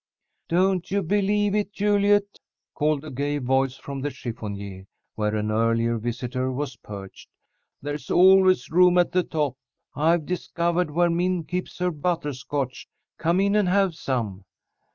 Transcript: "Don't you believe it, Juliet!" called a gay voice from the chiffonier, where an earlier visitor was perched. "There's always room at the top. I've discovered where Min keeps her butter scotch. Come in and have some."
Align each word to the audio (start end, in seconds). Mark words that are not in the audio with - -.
"Don't 0.49 0.89
you 0.89 1.03
believe 1.03 1.53
it, 1.53 1.71
Juliet!" 1.73 2.39
called 2.73 3.05
a 3.05 3.11
gay 3.11 3.37
voice 3.37 3.75
from 3.75 4.01
the 4.01 4.09
chiffonier, 4.09 4.87
where 5.13 5.35
an 5.35 5.51
earlier 5.51 5.99
visitor 5.99 6.51
was 6.51 6.75
perched. 6.77 7.29
"There's 7.83 8.09
always 8.09 8.71
room 8.71 8.97
at 8.97 9.11
the 9.11 9.21
top. 9.21 9.57
I've 9.93 10.25
discovered 10.25 10.89
where 10.89 11.11
Min 11.11 11.43
keeps 11.43 11.77
her 11.77 11.91
butter 11.91 12.33
scotch. 12.33 12.87
Come 13.19 13.39
in 13.39 13.55
and 13.55 13.69
have 13.69 13.93
some." 13.93 14.43